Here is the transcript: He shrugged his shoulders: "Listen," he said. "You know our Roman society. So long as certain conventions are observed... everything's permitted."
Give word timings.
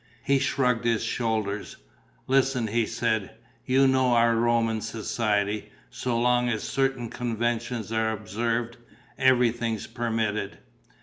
He 0.23 0.39
shrugged 0.39 0.83
his 0.83 1.03
shoulders: 1.03 1.77
"Listen," 2.25 2.65
he 2.65 2.87
said. 2.87 3.35
"You 3.67 3.87
know 3.87 4.13
our 4.13 4.35
Roman 4.35 4.81
society. 4.81 5.71
So 5.91 6.19
long 6.19 6.49
as 6.49 6.63
certain 6.63 7.07
conventions 7.07 7.91
are 7.91 8.09
observed... 8.09 8.77
everything's 9.19 9.85
permitted." 9.85 10.57